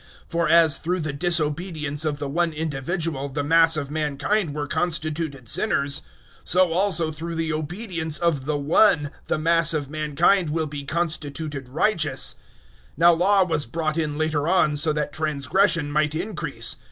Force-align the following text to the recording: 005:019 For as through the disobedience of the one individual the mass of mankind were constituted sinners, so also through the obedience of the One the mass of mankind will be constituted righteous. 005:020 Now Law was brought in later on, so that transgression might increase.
005:019 0.29 0.29
For 0.29 0.47
as 0.49 0.77
through 0.79 0.99
the 1.01 1.13
disobedience 1.13 2.05
of 2.05 2.17
the 2.17 2.27
one 2.27 2.53
individual 2.53 3.29
the 3.29 3.43
mass 3.43 3.77
of 3.77 3.91
mankind 3.91 4.51
were 4.55 4.65
constituted 4.65 5.47
sinners, 5.47 6.01
so 6.43 6.71
also 6.73 7.11
through 7.11 7.35
the 7.35 7.53
obedience 7.53 8.17
of 8.17 8.45
the 8.45 8.57
One 8.57 9.11
the 9.27 9.37
mass 9.37 9.75
of 9.75 9.91
mankind 9.91 10.49
will 10.49 10.65
be 10.65 10.85
constituted 10.85 11.69
righteous. 11.69 12.33
005:020 12.33 12.37
Now 12.97 13.13
Law 13.13 13.43
was 13.43 13.67
brought 13.67 13.95
in 13.99 14.17
later 14.17 14.47
on, 14.47 14.75
so 14.75 14.91
that 14.91 15.13
transgression 15.13 15.91
might 15.91 16.15
increase. 16.15 16.77